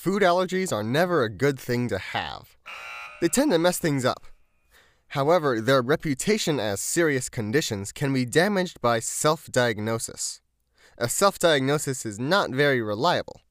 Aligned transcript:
food 0.00 0.22
allergies 0.22 0.72
are 0.72 0.82
never 0.82 1.22
a 1.22 1.28
good 1.28 1.60
thing 1.60 1.86
to 1.86 1.98
have. 1.98 2.56
They 3.20 3.28
tend 3.28 3.50
to 3.52 3.58
mess 3.58 3.78
things 3.78 4.06
up. 4.06 4.24
However, 5.08 5.60
their 5.60 5.82
reputation 5.82 6.58
as 6.58 6.80
serious 6.80 7.28
conditions 7.28 7.92
can 7.92 8.10
be 8.14 8.24
damaged 8.24 8.80
by 8.80 9.00
self 9.00 9.52
diagnosis. 9.52 10.40
A 10.96 11.06
self 11.06 11.38
diagnosis 11.38 12.06
is 12.06 12.18
not 12.18 12.48
very 12.50 12.80
reliable. 12.80 13.42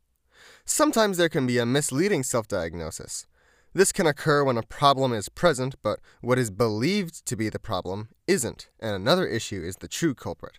Sometimes 0.66 1.18
there 1.18 1.30
can 1.30 1.46
be 1.46 1.59
a 1.59 1.68
misleading 1.68 2.23
self 2.23 2.48
diagnosis. 2.48 3.27
This 3.73 3.91
can 3.91 4.07
occur 4.07 4.43
when 4.43 4.57
a 4.57 4.63
problem 4.63 5.13
is 5.13 5.29
present, 5.29 5.75
but 5.84 6.00
what 6.21 6.39
is 6.39 6.50
believed 6.50 7.27
to 7.27 7.36
be 7.36 7.50
the 7.50 7.59
problem 7.59 8.09
isn't, 8.25 8.70
and 8.79 8.95
another 8.95 9.27
issue 9.27 9.61
is 9.61 9.75
the 9.75 9.88
true 9.88 10.16
culprit. 10.16 10.57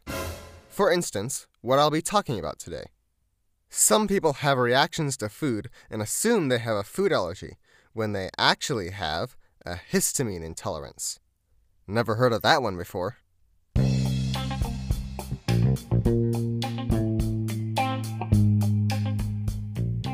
For 0.68 0.92
instance, 0.92 1.48
what 1.62 1.80
I'll 1.80 1.90
be 1.90 2.00
talking 2.00 2.38
about 2.38 2.60
today. 2.60 2.84
Some 3.72 4.08
people 4.08 4.32
have 4.32 4.58
reactions 4.58 5.16
to 5.18 5.28
food 5.28 5.70
and 5.88 6.02
assume 6.02 6.48
they 6.48 6.58
have 6.58 6.76
a 6.76 6.82
food 6.82 7.12
allergy 7.12 7.56
when 7.92 8.12
they 8.12 8.28
actually 8.36 8.90
have 8.90 9.36
a 9.64 9.76
histamine 9.76 10.44
intolerance. 10.44 11.20
Never 11.86 12.16
heard 12.16 12.32
of 12.32 12.42
that 12.42 12.62
one 12.62 12.76
before. 12.76 13.18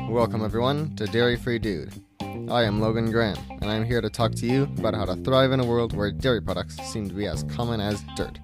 Welcome, 0.07 0.45
everyone, 0.45 0.95
to 0.97 1.07
Dairy 1.07 1.35
Free 1.35 1.57
Dude. 1.57 1.91
I 2.21 2.61
am 2.61 2.79
Logan 2.79 3.11
Graham, 3.11 3.39
and 3.49 3.71
I'm 3.71 3.85
here 3.85 4.01
to 4.01 4.09
talk 4.11 4.35
to 4.35 4.45
you 4.45 4.63
about 4.77 4.93
how 4.93 5.05
to 5.05 5.15
thrive 5.23 5.51
in 5.51 5.61
a 5.61 5.65
world 5.65 5.97
where 5.97 6.11
dairy 6.11 6.43
products 6.43 6.77
seem 6.93 7.09
to 7.09 7.15
be 7.15 7.25
as 7.25 7.41
common 7.45 7.81
as 7.81 8.03
dirt. 8.15 8.37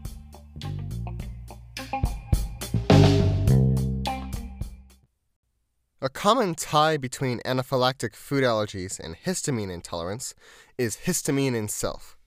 A 6.03 6.09
common 6.09 6.53
tie 6.53 6.97
between 6.97 7.39
anaphylactic 7.45 8.13
food 8.13 8.43
allergies 8.43 8.99
and 8.99 9.15
histamine 9.15 9.71
intolerance 9.71 10.35
is 10.77 10.97
histamine 11.05 11.55
itself. 11.55 12.17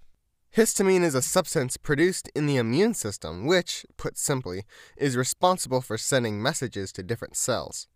Histamine 0.57 1.03
is 1.03 1.15
a 1.15 1.21
substance 1.21 1.77
produced 1.77 2.31
in 2.35 2.47
the 2.47 2.57
immune 2.57 2.95
system 2.95 3.45
which, 3.45 3.85
put 3.99 4.17
simply, 4.17 4.65
is 4.97 5.15
responsible 5.15 5.83
for 5.83 5.99
sending 5.99 6.43
messages 6.43 6.91
to 6.93 7.03
different 7.03 7.37
cells. 7.37 7.87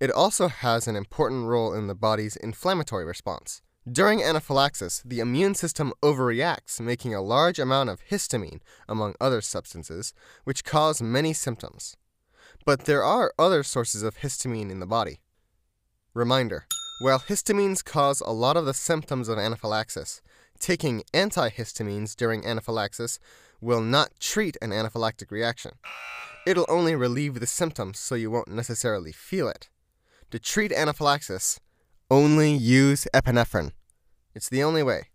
It 0.00 0.10
also 0.10 0.48
has 0.48 0.88
an 0.88 0.96
important 0.96 1.46
role 1.46 1.72
in 1.72 1.86
the 1.86 1.94
body's 1.94 2.34
inflammatory 2.34 3.04
response. 3.04 3.62
During 3.88 4.24
anaphylaxis, 4.24 5.04
the 5.06 5.20
immune 5.20 5.54
system 5.54 5.92
overreacts, 6.02 6.80
making 6.80 7.14
a 7.14 7.22
large 7.22 7.60
amount 7.60 7.90
of 7.90 8.00
histamine, 8.10 8.58
among 8.88 9.14
other 9.20 9.40
substances, 9.40 10.12
which 10.42 10.64
cause 10.64 11.00
many 11.00 11.32
symptoms. 11.32 11.96
But 12.66 12.84
there 12.84 13.04
are 13.04 13.32
other 13.38 13.62
sources 13.62 14.02
of 14.02 14.18
histamine 14.18 14.72
in 14.72 14.80
the 14.80 14.86
body. 14.86 15.20
Reminder 16.14 16.66
While 17.00 17.20
histamines 17.20 17.84
cause 17.84 18.20
a 18.20 18.32
lot 18.32 18.56
of 18.56 18.66
the 18.66 18.74
symptoms 18.74 19.28
of 19.28 19.38
anaphylaxis, 19.38 20.20
taking 20.58 21.04
antihistamines 21.14 22.16
during 22.16 22.44
anaphylaxis 22.44 23.20
will 23.60 23.80
not 23.80 24.18
treat 24.18 24.56
an 24.60 24.70
anaphylactic 24.70 25.30
reaction. 25.30 25.72
It'll 26.44 26.66
only 26.68 26.96
relieve 26.96 27.38
the 27.38 27.46
symptoms 27.46 28.00
so 28.00 28.16
you 28.16 28.32
won't 28.32 28.48
necessarily 28.48 29.12
feel 29.12 29.48
it. 29.48 29.68
To 30.32 30.40
treat 30.40 30.72
anaphylaxis, 30.72 31.60
only 32.10 32.52
use 32.52 33.06
epinephrine. 33.14 33.70
It's 34.34 34.48
the 34.48 34.64
only 34.64 34.82
way. 34.82 35.10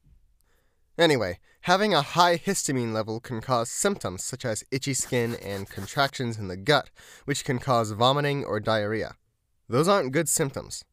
Anyway, 0.98 1.40
having 1.62 1.94
a 1.94 2.02
high 2.02 2.38
histamine 2.38 2.94
level 2.94 3.20
can 3.20 3.42
cause 3.42 3.70
symptoms 3.70 4.24
such 4.24 4.44
as 4.46 4.64
itchy 4.72 4.94
skin 4.94 5.36
and 5.36 5.70
contractions 5.70 6.38
in 6.38 6.48
the 6.48 6.58
gut, 6.58 6.90
which 7.26 7.46
can 7.46 7.60
cause 7.60 7.92
vomiting 7.92 8.44
or 8.44 8.60
diarrhea. 8.60 9.16
Those 9.70 9.88
aren't 9.88 10.12
good 10.12 10.28
symptoms, 10.28 10.84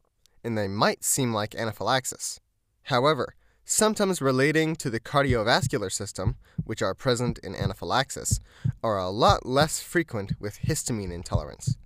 and 0.45 0.57
they 0.57 0.69
might 0.69 1.05
seem 1.05 1.35
like 1.35 1.55
anaphylaxis. 1.55 2.41
However, 2.85 3.35
symptoms 3.65 4.23
relating 4.23 4.77
to 4.77 4.89
the 4.89 5.01
cardiovascular 5.01 5.91
system, 5.91 6.37
which 6.65 6.81
are 6.81 6.95
present 6.95 7.39
in 7.39 7.55
anaphylaxis, 7.55 8.41
are 8.83 8.99
a 8.99 9.11
lot 9.11 9.45
less 9.45 9.81
frequent 9.81 10.33
with 10.39 10.61
histamine 10.61 11.13
intolerance. 11.13 11.77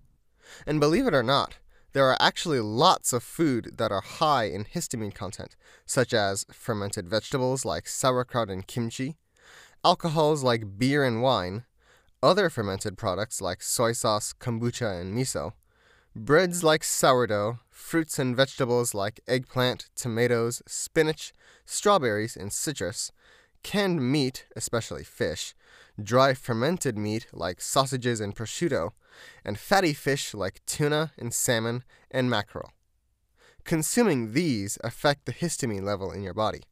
And 0.66 0.80
believe 0.80 1.06
it 1.06 1.14
or 1.14 1.22
not, 1.22 1.56
there 1.92 2.06
are 2.06 2.16
actually 2.20 2.60
lots 2.60 3.12
of 3.12 3.22
food 3.22 3.74
that 3.76 3.92
are 3.92 4.00
high 4.00 4.44
in 4.44 4.64
histamine 4.64 5.14
content, 5.14 5.56
such 5.84 6.14
as 6.14 6.46
fermented 6.50 7.08
vegetables 7.08 7.64
like 7.64 7.86
sauerkraut 7.86 8.50
and 8.50 8.66
kimchi, 8.66 9.16
alcohols 9.84 10.42
like 10.42 10.78
beer 10.78 11.04
and 11.04 11.22
wine, 11.22 11.64
other 12.22 12.48
fermented 12.48 12.96
products 12.96 13.40
like 13.40 13.62
soy 13.62 13.92
sauce, 13.92 14.32
kombucha, 14.32 15.00
and 15.00 15.16
miso, 15.16 15.52
breads 16.14 16.62
like 16.62 16.84
sourdough, 16.84 17.58
fruits 17.70 18.18
and 18.18 18.36
vegetables 18.36 18.94
like 18.94 19.20
eggplant, 19.26 19.88
tomatoes, 19.94 20.62
spinach, 20.66 21.32
strawberries, 21.64 22.36
and 22.36 22.52
citrus, 22.52 23.12
canned 23.62 24.00
meat, 24.00 24.46
especially 24.56 25.04
fish, 25.04 25.54
dry 26.02 26.34
fermented 26.34 26.96
meat 26.96 27.26
like 27.32 27.60
sausages 27.60 28.20
and 28.20 28.34
prosciutto, 28.34 28.90
and 29.44 29.58
fatty 29.58 29.92
fish 29.92 30.34
like 30.34 30.64
tuna 30.66 31.12
and 31.18 31.32
salmon 31.32 31.84
and 32.10 32.30
mackerel. 32.30 32.72
Consuming 33.64 34.32
these 34.32 34.78
affect 34.82 35.24
the 35.24 35.32
histamine 35.32 35.82
level 35.82 36.10
in 36.10 36.22
your 36.22 36.34
body. 36.34 36.62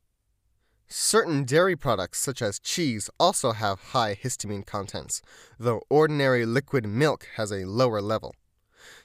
Certain 0.89 1.45
dairy 1.45 1.77
products, 1.77 2.19
such 2.19 2.43
as 2.43 2.59
cheese, 2.59 3.09
also 3.21 3.53
have 3.53 3.81
high 3.93 4.17
histamine 4.21 4.67
contents, 4.67 5.23
though 5.57 5.83
ordinary 5.89 6.45
liquid 6.45 6.85
milk 6.85 7.29
has 7.37 7.53
a 7.53 7.65
lower 7.65 8.03
level. 8.03 8.35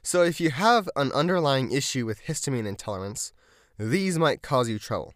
So, 0.01 0.23
if 0.23 0.41
you 0.41 0.49
have 0.49 0.89
an 0.95 1.11
underlying 1.11 1.71
issue 1.71 2.05
with 2.05 2.23
histamine 2.23 2.65
intolerance, 2.65 3.33
these 3.77 4.17
might 4.17 4.41
cause 4.41 4.67
you 4.67 4.79
trouble. 4.79 5.13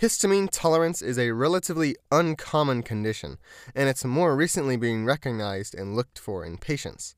Histamine 0.00 0.48
tolerance 0.50 1.00
is 1.00 1.18
a 1.18 1.30
relatively 1.30 1.96
uncommon 2.10 2.82
condition, 2.82 3.38
and 3.74 3.88
it's 3.88 4.04
more 4.04 4.34
recently 4.34 4.76
being 4.76 5.04
recognized 5.04 5.74
and 5.74 5.94
looked 5.94 6.18
for 6.18 6.44
in 6.44 6.58
patients. 6.58 7.14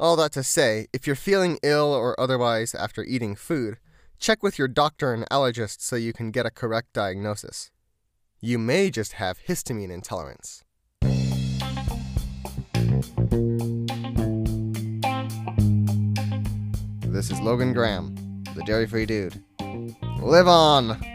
All 0.00 0.16
that 0.16 0.32
to 0.32 0.42
say, 0.42 0.86
if 0.92 1.06
you're 1.06 1.16
feeling 1.16 1.58
ill 1.62 1.92
or 1.92 2.18
otherwise 2.18 2.74
after 2.74 3.04
eating 3.04 3.34
food, 3.34 3.78
check 4.18 4.42
with 4.42 4.58
your 4.58 4.68
doctor 4.68 5.12
and 5.12 5.28
allergist 5.28 5.80
so 5.80 5.96
you 5.96 6.12
can 6.12 6.30
get 6.30 6.46
a 6.46 6.50
correct 6.50 6.92
diagnosis. 6.92 7.70
You 8.40 8.58
may 8.58 8.90
just 8.90 9.14
have 9.14 9.40
histamine 9.46 9.90
intolerance. 9.90 10.62
This 17.02 17.30
is 17.30 17.40
Logan 17.40 17.72
Graham, 17.72 18.14
the 18.54 18.62
Dairy 18.64 18.86
Free 18.86 19.06
Dude. 19.06 19.42
Live 20.22 20.46
on! 20.46 21.07